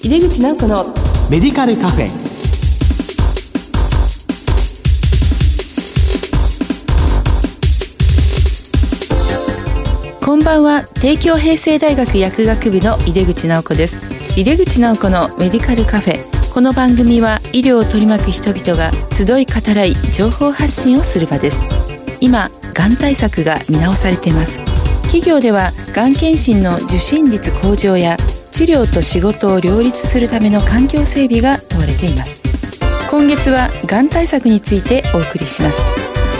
[0.00, 0.84] 井出口直子の
[1.28, 2.08] メディカルカフェ。
[10.24, 10.84] こんばんは。
[10.84, 13.98] 帝京平成大学薬学部の井出口直子です。
[14.38, 16.54] 井出口直子のメディカルカフェ。
[16.54, 21.60] この番組は医療を取り巻く人々が集い語らい情報発信をする場です。
[22.20, 24.62] 今がん対策が見直されています。
[25.06, 28.16] 企業ではがん検診の受診率向上や
[28.58, 32.42] 治療と仕事を両立するための環境整備が問われています。
[33.08, 35.86] 今月はがん対策についてお送りします。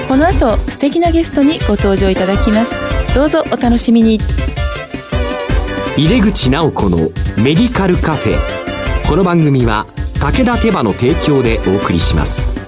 [0.09, 2.75] この後素敵なゲストにご登場いただきます。
[3.15, 4.19] どうぞお楽しみに。
[5.97, 6.97] 入れ口直子の
[7.41, 9.09] メディカルカフェ。
[9.09, 9.87] この番組は
[10.21, 12.68] 武田手羽の提供でお送りします。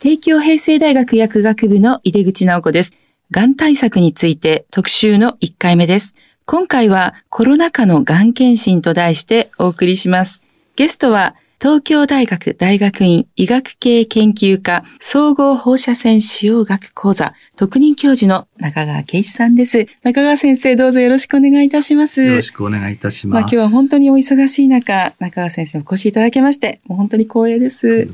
[0.00, 2.94] 帝京平成大学薬学部の井出口直子です。
[3.30, 6.14] がん対策について特集の1回目です。
[6.44, 10.42] 今回はコロナ禍のがん検診と題してお送りします。
[10.76, 19.86] ゲストは東京大学大学院医学系研究科総合放射線使用学講座特任教授の中川圭一さんです。
[20.02, 22.22] 中川先生どうぞよろしくお願いいたします。
[22.22, 23.40] よろしくお願いいたします。
[23.40, 28.08] まあ今日は本当にお忙しい中、中川先生お越しいただきまして、もう本当に光栄です。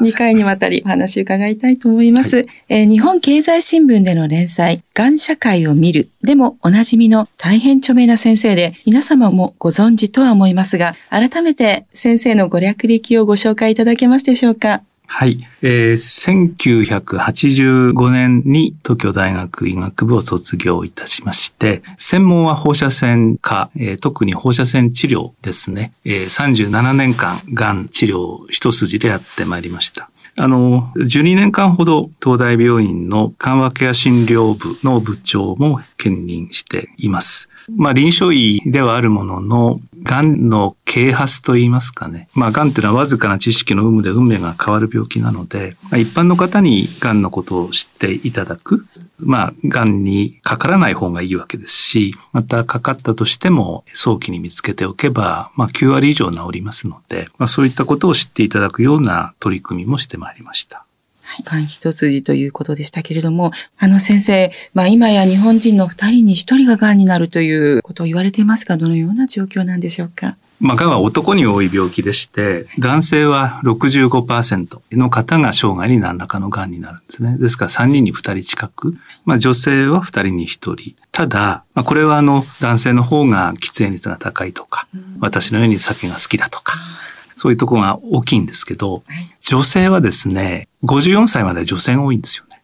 [0.00, 2.38] 2回にわたりお話を伺いたいと思います。
[2.38, 14.82] はい、えー、日本経済新聞での連載、がん社会を見るでもおなじみの大変著名な先生で、皆様もご存知とは思いますが、改めて先生のご略歴をご紹介いただけますでしょうか？
[15.08, 15.46] はい。
[15.62, 25.92] えー、1985年に東京大学医学部を卒業いたしまして、専門は放射線科、えー、特に放射線治療ですね。
[26.04, 30.10] えー、37年間、がん治療一筋でやってまいりました。
[30.38, 37.48] あの、12年間ほど東大病院の緩和ケア診療部の部長も兼任しています。
[37.74, 42.28] まあ、臨床医ではあるものの、癌の啓発といいますかね。
[42.32, 48.86] まあ、癌っていうのはわずかな知識の有無で運命が変わる病気なので、まあ、一般の方に癌のことを知っていただく。
[49.18, 60.85] まあ、癌にかからない方がいいわけですし、またかかったとしても早期に見つけておけば、まあ、9割以上治りますので、まあ、そういったことを知っていただくような取り組みもしてまいりました。
[61.44, 70.36] がん一筋ということでしたけれども、あの先生、まあ今や日本人の二人に一人ががんになるということを言われていますが、どのような状況なんでしょうか？
[70.58, 77.36] まあ、がんは男に多い病気でして、男性は65%の方が生涯に何らかのがんになるんですね。
[77.36, 80.94] ですから3人に2人近く、まあ、女性は2人に1人。
[81.12, 84.88] ただ、まあ、これはあの、男性の方が喫煙率が高いとか、
[85.20, 86.78] 私のように酒が好きだとか、
[87.36, 89.04] そういうところが大きいんですけど、
[89.40, 92.56] 女性はですね、54歳まで女性が多いんですよね。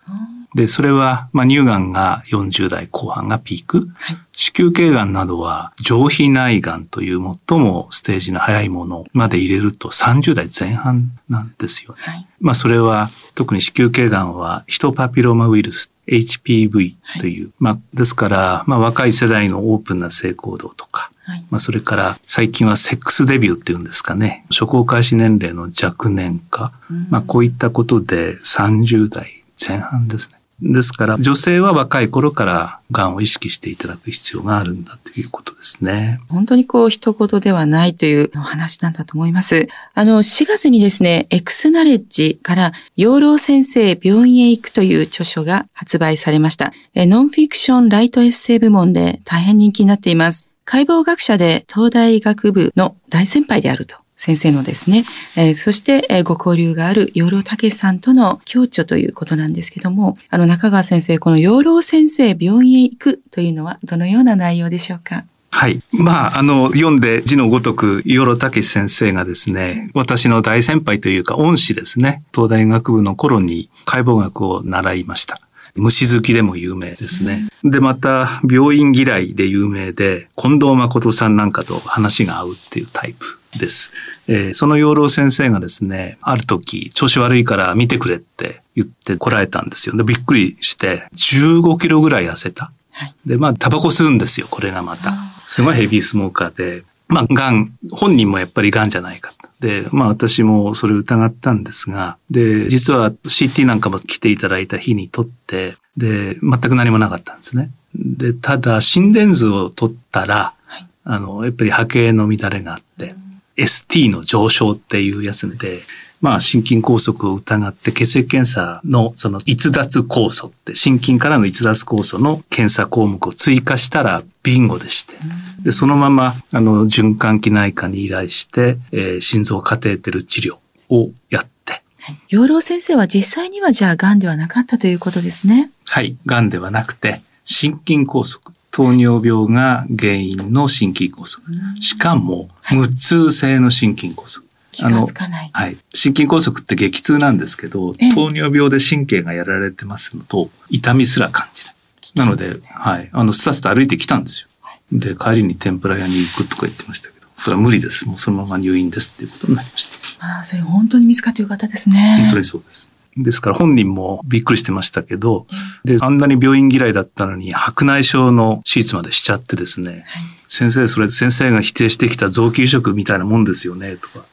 [0.55, 3.89] で、それは、まあ、乳がんが40代後半がピーク。
[3.95, 11.99] はい、子宮頸がんなどは、上皮内がんという最もステージの早いものまで入れると30代前半なんですよね。
[12.01, 30.43] はい、まあ、それは、特に子宮頸がんは、ヒトパピローマウイルス HPV という、はい、まあ、ですから、まあ、若い世代のオープンな性行動とか、はい、まあ、それから最近はセックスデビューっていうんですかね、初行開始年齢の若年化、うん、まあ、こういったことで30代前半ですね。
[30.63, 36.21] ですから、女性は若い頃から癌を意識していただく必要があるんだということですね。
[36.29, 39.67] 本当にこう、一言ではないというお話なんだと思います。
[39.95, 46.73] あの、4月にですね、エクスナレッジから養老先生病院へ行くという著書が発売されました。
[46.95, 50.52] ノンフィクションライトエッセイ部門で大変人気になっています。
[50.65, 55.05] 解剖学者で東大医学部の大先輩であると先生のですね、
[55.37, 65.25] えー、そして、えー、ご交流がある養老武さんとの共著ということなんですけども、あの中川先生、この養老先生病院へ行くというのはどのような内容でしょうか？
[65.51, 65.83] はい。
[65.93, 75.42] まあ、あの、読んで字のごとく、養老武先生がですね、私の大先輩というか恩師ですね、東大学部の頃に解剖学を習いました。
[75.75, 77.49] 虫好きでも有名ですね。
[77.65, 83.25] で、また、病院嫌いで有名で、近藤誠さんなんかと話が合うっていうタイプ
[83.59, 83.93] です。
[84.29, 89.97] えー、その養老先生がですね、ある時、調子悪いから見てくれって言って来られたんですよ。
[89.97, 92.71] で、びっくりして、15キロぐらい痩せた。
[92.91, 93.15] はい。
[93.25, 95.15] で、まあ、タバコ吸うんですよ、これがまた。
[95.47, 99.49] すごいヘビースモーカーで、まあ、ガン、本人もやっぱりガンじゃないかと。
[99.63, 107.71] で、まあ、私もそれを疑ったんですが、で、実は CT なんかも来ていただいた日にとって、で、全く何もなかったんですね。
[107.95, 110.87] で、ただ、心電図を取ったら、はい。
[111.05, 113.15] あの、やっぱり波形の乱れがあって、
[113.57, 115.79] ST の上昇っていうやつで、
[116.21, 125.15] まあ、心筋梗塞を疑って血液検査のその逸脱酵素って、心筋からの逸脱酵素の検査項目を追加したらビンゴでして、
[125.63, 130.57] で、そのまま、あの、循環器内科に依頼して、えー心臓カテーテル治療
[130.89, 135.71] をやって、はい養老先生は実際にはじゃあ癌ではなかったということですね。
[135.87, 138.41] はい、癌ではなくて、心筋梗塞。
[138.73, 141.43] 糖尿病が原因の心筋梗塞。
[141.81, 144.43] しかも、無痛性の心筋梗塞。
[144.73, 145.51] 気がつかない。
[145.53, 145.77] はい。
[145.93, 151.75] 心筋梗塞って激痛なんですけどええ、糖尿病で神経がやられてますのと、痛みすら感じない。
[152.15, 153.11] なので、はい。
[153.13, 154.49] あの、スタスタ歩いてきたんですよ。
[154.93, 158.07] で、帰りに天ぷら屋に行くとか言ってましたけど、それは無理です。
[158.07, 160.27] もうそのまま入院ですっていうことになりました。
[160.27, 162.19] ああ、それ本当に見つかってよかったですね。
[162.21, 162.93] 本当にそうです。
[163.17, 165.47] ですから本人もびっくりしてましたけど、
[165.85, 170.03] で、あんなに病院嫌いだったのに白内障の手術までしちゃってですね、はい
[170.49, 174.27] 先生、それ先生が否定してきた臓器移植みたいなもんですよね、とか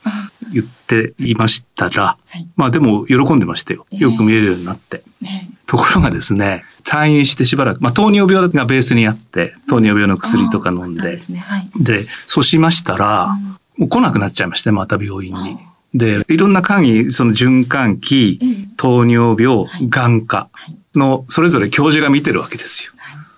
[0.51, 3.85] 言っていましたら、はいまあでも喜んでましたよ。
[3.91, 5.03] ええよく見えるようになって。
[5.21, 11.39] ねところがですね、退院してしばらく、まあ糖尿病がベースにあって、糖尿病の薬とか飲んでで、すね。
[11.39, 11.69] はい。
[11.79, 13.37] で、そうしましたら、
[13.77, 15.57] もう来なくなっちゃいまして、また病院に。
[15.93, 22.93] で、いろんな間に、その循環器ええ、糖尿病はい、眼科はいの、それぞれ教授が見てるわけですよ。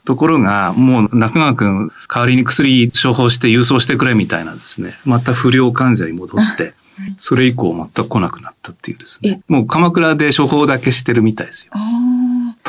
[0.06, 6.74] ところが、もう中川くん、代わりに薬処方して郵送してくれみたいなですね、また不良患者に戻って、
[7.18, 9.42] それ以降全く来なくなったっていうですね。
[9.48, 11.74] もう鎌倉で処方だけしてるみたいですよ。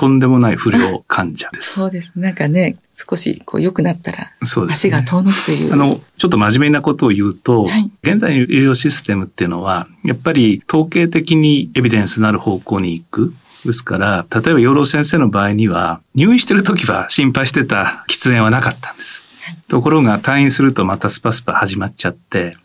[0.02, 1.74] とんでもない不良患者です。
[1.74, 2.10] そうです。
[2.16, 4.32] なんかね、少しこう良くなったら、
[4.68, 5.72] 足が遠のくという。
[5.72, 13.32] あの、ちょっと真面目なことを言うと、はい現在の医療システムっていうのは、やっぱり統計的にエビデンスのある方向に行く。
[13.64, 19.22] ですから、例えば養老先生の場合には、入院してる時は心配してた喫煙はなかったんです。
[19.68, 22.56] ところが退院するとまたスパスパ始まっちゃって、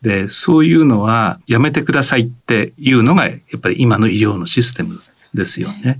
[0.00, 5.00] で、そういうのはやめてくださいっていうのが、やっぱり今の医療のシステム
[5.34, 5.98] ですよね。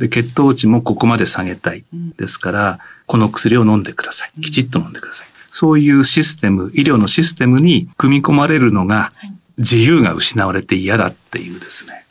[0.00, 1.84] で、血糖値もここまで下げたい。
[2.16, 4.40] ですから、この薬を飲んでください。
[4.40, 5.26] きちっと飲んでください。
[5.46, 9.12] そういうシステム、医療のシステムに組み込まれるのが、
[9.58, 12.06] 自由が失われて嫌だっていうですね。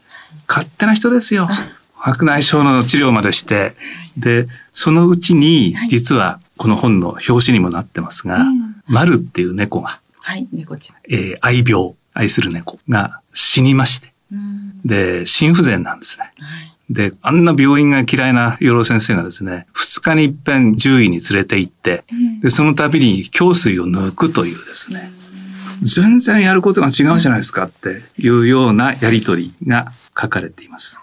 [0.48, 1.50] 勝手な人ですよ。
[1.96, 3.76] 白内障の治療までして。
[4.18, 10.98] で、そのうちにはい、実はこの本の表紙にもなってますがうん、マルっていう猫が、はい、猫ちゃん。
[11.12, 14.14] えー愛病、愛する猫が死にまして。
[14.32, 16.32] うんで、心不全なんですね。
[16.40, 16.79] はい。
[16.90, 22.04] で、あんな病院が嫌いな養老先生がですね、二日に一遍獣医に連れて行って、
[22.42, 25.12] で、その度に胸水を抜くというですね、
[25.84, 31.00] 全然やることが違うじゃないですかっていうようなやりとりが書かれています。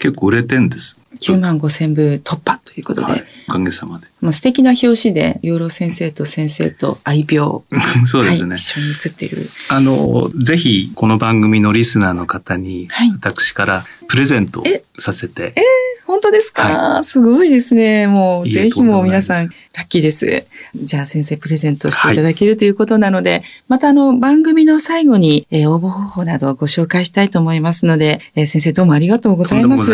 [0.00, 0.98] 結構売れてんです。
[1.20, 3.24] 9万5千部突破ということで、はい。
[3.48, 4.06] おかげさまで。
[4.20, 7.60] もう素敵な表紙で、養老先生と先生と愛病。
[8.06, 8.72] そうですねはい、一。
[8.74, 9.48] 緒に写っている。
[9.68, 14.64] あの、ぜひ、この番組のリスナーの方にはい、私からプレゼントを
[14.98, 15.54] させて、
[16.08, 18.06] 本当ですか、すごいですね。
[18.06, 20.46] もう、いえぜひもう皆さん、ラッキーです。
[20.74, 29.92] じゃあ先生プレゼントしていただけるということなので、またあの、番組の最後に、えー応募方法などをご紹介したいと思いますので、えー先生どうもありがとうございます。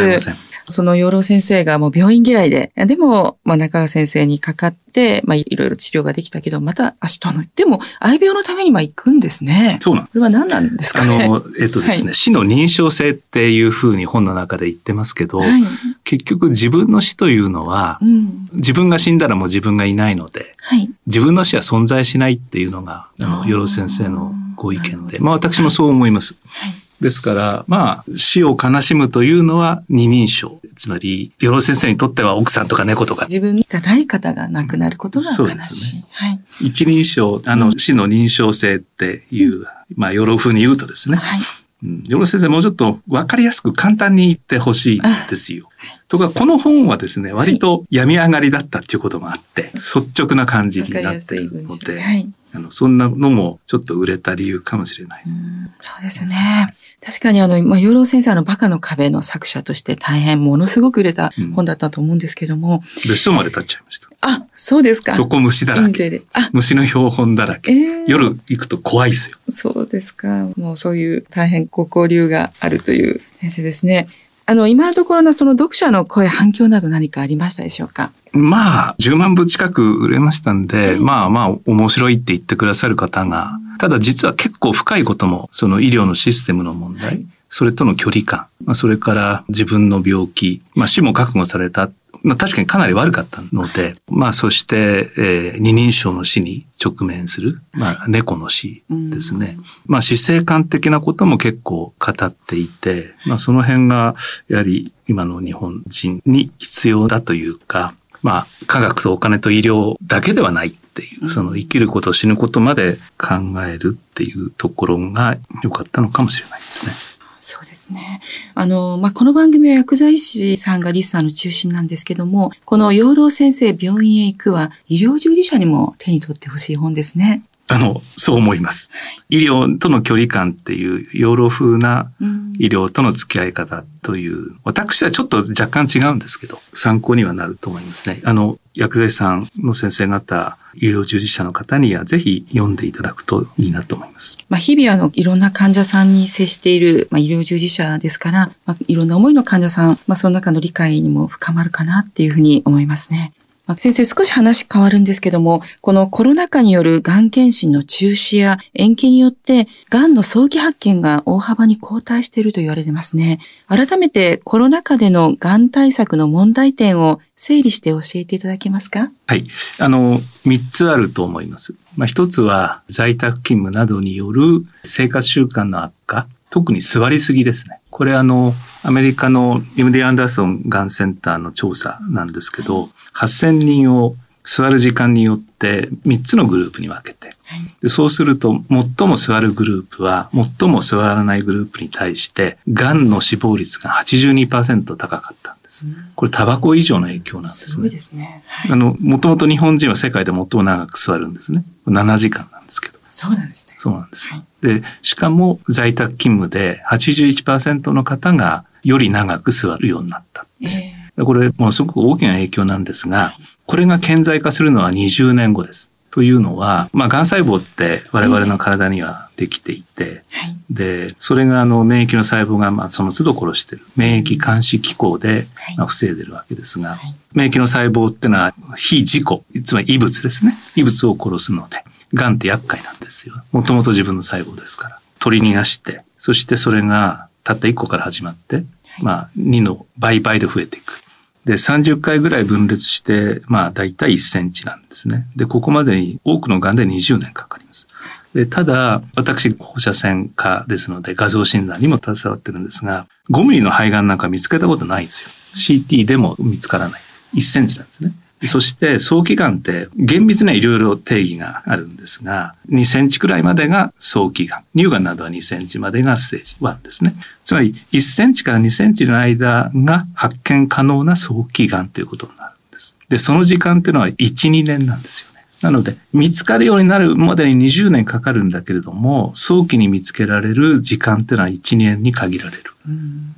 [0.68, 7.48] その養老先生がもう病院嫌いで、でも、まあ中川先生にかかって、まあいろいろ治療ができたけど、また足遠のい。
[7.54, 9.78] でも、愛病のためには行くんですね。
[9.80, 11.28] そうなんこれは何なんですあかね？
[11.28, 15.62] の、えっとですね、はい死の認証性っていうふうに本の中で言ってますけど、はい。
[16.04, 18.46] 結局自分の死というのはう、ん。
[18.52, 20.90] 自分が死んだらもう自分がいないので、はい。
[21.06, 26.34] 自分の死は存在しないっていうのが、あの、あーよろ先生のご意見で、まあ私もそう思います。
[26.46, 26.72] はい。
[27.00, 30.60] ですから、まあ、死を悲しむというのは二人称。
[30.76, 35.56] つまり、よろ先生にとっては奥さんとか猫とか、自分じゃない方が亡くなることが悲しい。
[35.56, 36.40] ですねはい。
[36.60, 41.38] 一人称、あの、死の認証性っていう、まあ、よろ風に言うとですね、はい。
[41.38, 45.68] うんよろ先生もうちょっと分かりやすく簡単に言ってほしいですよ。
[46.08, 51.74] とか、この本はですね、割と病み上がりだったっていうこともあって、率直な感じになってい文章。
[51.74, 52.32] ので、はい。
[52.54, 55.24] あのそんなのもちょっと売れた理由かもしれない。
[55.26, 56.74] うんそうですね。
[57.04, 64.08] 確かにあの、まあ、養老先生あの、バカの壁の作者として大変ものすごく売れた本だったと思うんですけども、別荘まで立っちゃいました。
[64.22, 65.12] あ、そうですか。
[65.12, 66.22] そこ虫だらけ。
[66.52, 67.72] 虫の標本だらけ。
[67.72, 69.38] えー夜行くと怖いですよ。
[69.50, 70.48] そうですか。
[70.56, 74.08] もうそういう大変ご交流があるという先生ですね。
[74.46, 78.12] あの、今のところのその読者の声、反響など何かありましたでしょうか？
[78.32, 91.90] まあ、10万部近く売れましたんで、まあまあ、面白いって言ってくださる方が、ただ実は結構深いことも、その医療のシステムの問題、はい、それとの距離感、まあ、それから自分の病気、まあ死も覚悟された
[92.24, 99.58] まあ確かにかなり悪かったので、まあそして、えー、二人称の死に直面する、まあ猫の死ですね。
[99.86, 104.16] まあ死生観的なことも結構語っていて、まあその辺が
[104.48, 113.34] やはり今の日本人に必要だというか、まあ科学とお金と医療だけではないっていう、その生きること死ぬことまで考
[113.66, 117.13] えるっていうところが良かったのかもしれないですね。
[117.44, 118.22] そうですね。
[118.54, 127.42] あの、まあ、この番組は薬剤師さんがリスナーの中心なんですけども、この養老先生病院へ行くは医療従事者にも手に取ってほしい本ですね。
[127.68, 128.90] あの、そう思います。
[129.28, 132.10] 医療との距離感っていう養老風な
[132.58, 138.22] 医療との付き合い方という、私はちょっと若干違うんですけど、参考にはなると思いますね。
[138.24, 144.38] あの、薬剤師さんの先生方、医療従事者の方にはぜひ読んでいただくといいなと思います。
[144.48, 153.32] まあ、日々あの、いろんな患者さんに接している、まあ、医療従事者ですから、まあ、いろんな思いの患者さん、まあ、その中の理解にも深まるかなっていうふうに思いますね。
[153.78, 163.38] 先生、少し話変わるんですけども、このコロナ禍によるがん検診の中止や延期によって、がんの早期発見が大幅に後退していると言われてますね。
[163.66, 169.10] 改めてコロナ禍でのがん対策の問題点を整理して教えていただけますか？
[169.26, 169.48] はい。
[169.78, 171.74] あの、三つあると思います。
[171.96, 176.28] まあ、一つは在宅勤務などによる生活習慣の悪化。
[176.50, 177.80] 特に座りすぎですね。
[177.94, 187.36] これあの、アメリカの MD アンダーソンがんセンターの調査なんですけど、8000人を座る時間によって3つのグループに分けて、
[187.82, 188.60] でそうすると
[188.98, 195.86] 最も座るグループは最も座らないグループに対してがんの死亡率が82%高かったんです。
[196.16, 197.66] これタバコ以上の影響なんですね。
[197.68, 198.42] すごいですね。
[198.48, 201.64] はい、あの、もともと日本人は世界で最も長く座るんですね。
[201.86, 202.98] 7時間なんですけど。
[203.14, 203.74] そうなんですね。
[203.78, 204.32] そうなんです。
[204.32, 210.46] はい、で、しかも在宅勤務で81%の方がより長く座るようになった。
[210.60, 215.92] えー、これ、ものすごく大きな影響なんですが、これが顕在化するのは20年後です。
[216.10, 223.82] というのは、まあ、癌細胞って我々の体にはできていて、はい、で、それがあの免疫の細胞がまあその都度殺してる。
[223.96, 225.44] 免疫監視機構で
[225.76, 230.54] まあ防いでるわけですが、はい、免疫の細胞ってのは非自己、つまり異物ですね。
[230.76, 233.34] 異物を殺すので、癌って厄介なんですよ。
[233.52, 235.00] もともと自分の細胞ですから。
[235.18, 238.64] 取り逃がして、そしてそれがたった1個から始まって、はい、
[239.02, 241.02] まあ2の倍々で増えていく。
[241.44, 245.26] で、30回ぐらい分裂して、まあ大体1センチなんですね。
[245.36, 247.88] で、ここまでに多くの癌で20年かかります。
[248.34, 255.30] で、ただ、私、放射線科ですので、画像診断にも携わってるんですが、5ミリの肺がんなんか見つけたことないんですよ。
[255.54, 257.00] CT でも見つからない。
[257.34, 258.12] 1センチなんですね。
[258.46, 264.64] そして早期がんって厳密にはいろいろ定義があるんですが、2センチくらいまでが早期がん。
[264.76, 267.14] 乳がんなどは2センチまでがステージ1ですね。
[267.42, 272.96] つまり1センチから2センチの間が発見可能な早期がんということになるんです。
[273.08, 274.16] で、その時間っていうのは1、
[274.50, 275.33] 2年なんですよ。
[275.62, 282.64] なので、見つかるようになるまでに20年かかるんだけれども、早期に見つけられる時間っていうのは1、2年に限られる。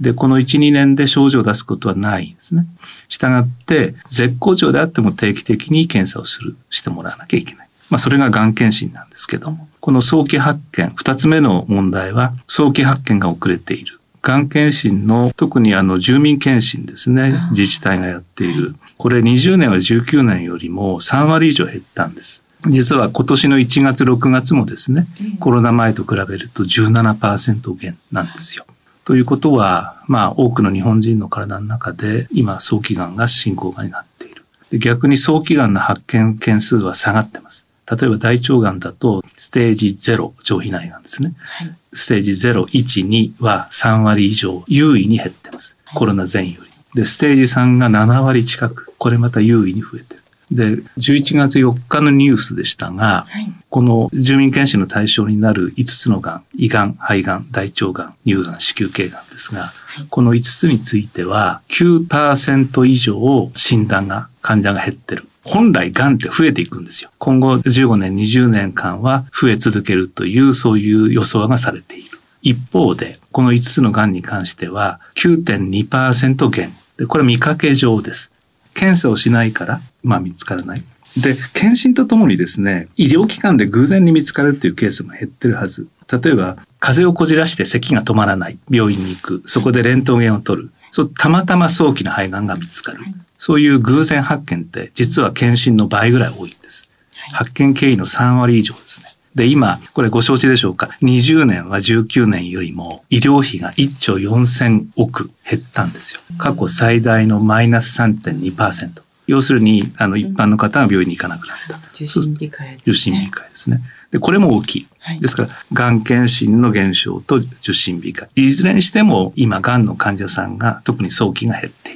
[0.01, 2.67] で、この1、2年で症状を出すことはないんですね。
[3.09, 7.69] したがって、絶好調であっても定期的に検査をする、してもらわなきゃいけない。
[7.91, 13.96] まあ、それががん検診なんですけども、この早期発見、二つ目の問題は、早期発見が遅れている。
[14.27, 17.33] がん検診の、特にあの、住民検診ですね。
[17.51, 18.75] 自治体がやっている。
[18.99, 22.43] これ20年は19年よりも3割以上減ったんです。
[22.63, 25.07] 実は今年の1月6月もですね、
[25.39, 28.67] コロナ前と比べると17%減なんですよ。
[29.05, 34.45] ということは、まあ多くの日本人の体の中で今早期がんが進行がになっている。
[34.71, 37.66] で逆に早期がんの発見件数は下がってます。
[37.91, 41.35] 例えば大腸がんだとステージ0上皮内がんですね。
[41.39, 45.79] はい、ステージ0、1、2は3割以上優位に減ってます。
[45.95, 46.71] コロナ前より。
[46.95, 50.23] で、ステージ3が7割近く、これまた優位に増えてる。
[50.51, 65.27] で、11月4日のニュースでしたが、はい、この住民検診の対象になる5つのがん、胃がん、肺がん、大腸がん、乳がん、子宮頸がんですが、はい、この5つについては9%以上診断が、患者が減ってる。
[65.47, 67.11] 本来癌って増えていくんですよ。
[67.19, 72.19] 今後15年、20年間は増え続けるという、そういう予想がされている。
[72.43, 76.73] 一方で、この5つの癌に関しては9.2%減。
[76.97, 78.33] で、これ見かけ上です。
[78.75, 80.85] 検査をしないから、まあ見つからない。
[81.17, 85.87] で、検診とともにですね、医療機関で偶然に見つかるっていうケースも減ってるはず。
[86.11, 88.59] 例えば、風邪をこじらして咳が止まらない。
[88.69, 89.43] 病院に行く。
[89.47, 90.71] そこでレントゲンを取る。
[90.91, 93.01] そうたまたま早期の肺がんが見つかる。
[93.39, 96.89] そういう偶然発見って実は検診の倍ぐらい多いんです。
[97.33, 99.09] 発見経緯の3割以上ですね。
[99.35, 106.21] で、今、これご承知でしょうか？20年は19年よりも医療費が1兆4000億減ったんですよ。
[106.39, 109.03] 過去最大のマイナス3.2%。
[109.27, 111.77] 要するに、あの、一般の方が病院に行かなくなった。
[111.93, 113.81] 受診控え、ね、受診控えですね。
[114.11, 114.87] で、これも大きい。
[115.01, 118.41] はい、ですから、がん検診の減少と受診控え。
[118.41, 121.96] いずれにしても、今、がんの患者さんが特に早期が減ってい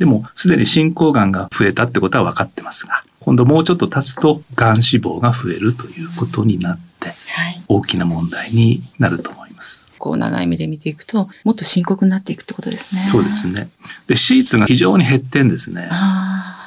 [0.00, 7.12] でも、すでに進行がんが増えたってことは分かってますが、今度もうちょっと経つと、がん死亡が増えるということになって、
[7.68, 9.92] 大きな問題になると思います。
[9.98, 13.04] こう長い目で見ていくと、もっと深刻になっていくってことですね。
[13.08, 13.68] そうですね。
[14.06, 15.90] で、手術が非常に減ってんですね。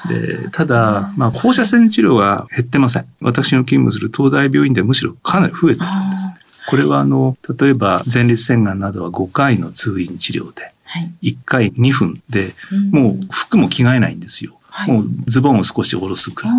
[0.08, 3.08] で、ただ、まあ、放射線治療は減ってません。
[3.20, 6.36] 私の勤務する東大病院ではむしろかなり増えてるんですね。
[6.70, 10.73] これはあの、例えば前立腺がんなどは5回の通院治療で、
[11.22, 12.54] 1回2分で、
[12.92, 14.60] もう服も着替えないんですよ。
[14.88, 16.54] もうズボンを少し下ろすくらい。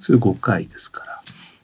[0.00, 1.10] それ5回ですから。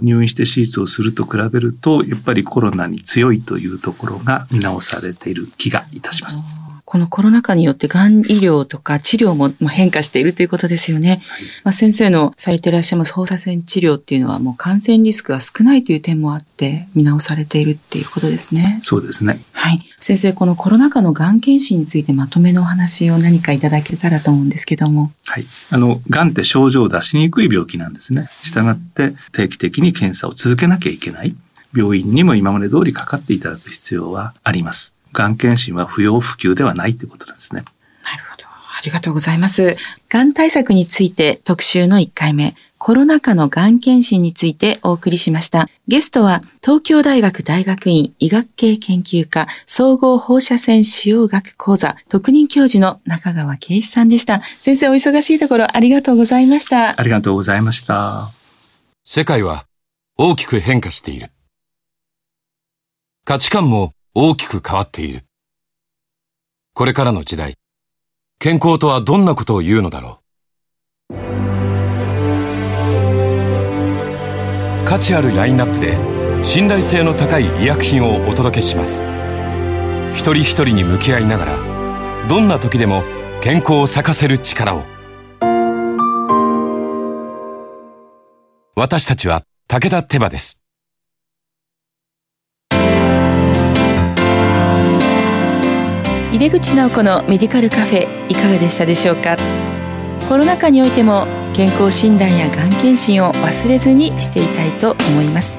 [0.01, 6.45] 入院して手術をすると比べると、やっぱりコロナに強いというところが見直されている気がいたします。
[6.87, 11.21] このコロナ禍によってがん医療とか治療も変化しているということですよね。
[11.27, 18.79] はい、まあ、先生のされていらっしゃいます放射線治療っていうのはもう感染リスクが少ないという点もあって見直されているっていうことですね。
[18.83, 19.41] そうですね。
[19.51, 19.81] はい。
[19.99, 25.11] 先生、このコロナ禍のがん検診についてまとめのお話を何かいただけたらと思うんですけども。
[25.25, 25.47] はい。
[25.71, 28.29] あの、がんって症状を出しにくい病気なんですね。
[28.45, 31.35] したがって定期的に検査を続けなきゃいけない。
[31.75, 34.96] 病院にも今まで通りかかっていただく必要はあります。
[35.17, 37.65] がん検診は不要不急ではないということなんですね。
[38.05, 38.45] なるほど。
[38.47, 39.77] ありがとうございます。
[40.11, 45.69] がん対策について特集の1回目、コロナ禍のがん検診についてお送りしました。
[45.89, 54.43] ゲストは東京大学大学院医学系研究科総合放射線使用学講座特任教授の中川圭一さんでした。
[54.59, 57.01] 先生お忙しいところありがとうございました。
[57.01, 58.29] ありがとうございました。
[59.05, 59.65] 世界は
[60.19, 61.31] 大きく変化している。
[63.25, 65.27] 価値観も大きく変わっている。
[66.73, 67.57] これからの時代、
[68.39, 70.23] 健康とはどんなことを言うのだろ
[71.11, 71.15] う。
[74.87, 75.99] 価値あるラインナップで
[76.43, 79.05] 信頼性の高い医薬品をお届けします。
[80.15, 83.03] 一人一人に向き合いながら、どんな時でも
[83.43, 84.87] 健康を咲かせる力を。
[88.77, 90.63] 私たちは武田手羽です。
[96.37, 99.39] 井出口直子のメディカルカフェいかがでしたでしょうか？
[100.29, 105.57] コロナ禍においても健康診断やがん検診を忘れずにしていたいと思います。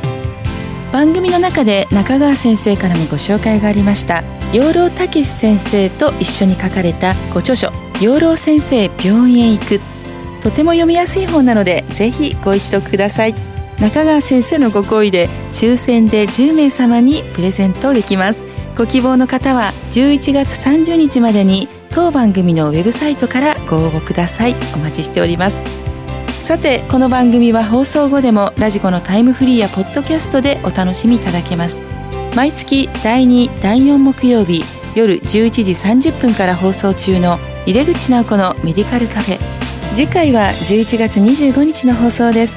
[0.94, 4.22] 番組の中で中川先生からもご紹介がありました
[4.54, 9.80] 養老たけし先生と一緒に書かれたご著書養老先生病院へ行く。
[10.44, 13.34] とても読みやすい本なのでぜひご一読ください。
[13.80, 18.46] 中川先生のご好意で抽選で10名様にプレゼントできます。
[18.78, 24.56] ご希望の方は11月30日までに当番組のウェブサイトからご応募ください。
[24.76, 25.62] お待ちしております。
[26.44, 31.82] さてこの番組は放送後でもラジコのタイムフリーやポッドキャストでお楽しみいただけます。
[32.36, 34.63] 毎月第2第4木曜日
[34.94, 39.40] 夜11時30分から放送中の井出口直子のメディカルカフェ。
[39.96, 42.56] 次回は11月25日の放送です。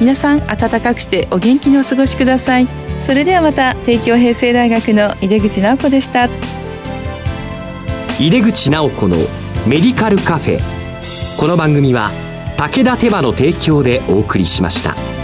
[0.00, 2.87] 皆さん暖かくしてお元気にお過ごしください。
[3.00, 6.26] それではまた帝京平成大学の井出口直子でした
[8.20, 9.16] 井出口直子の
[9.66, 10.58] メディカルカフェ
[11.38, 12.10] この番組は
[12.56, 15.17] 武田手羽の提供でお送りしました。